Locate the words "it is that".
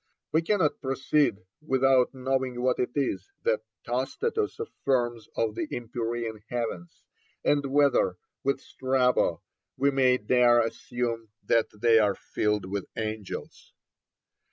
2.79-3.61